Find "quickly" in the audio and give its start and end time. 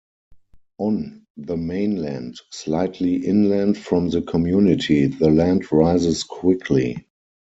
6.23-7.05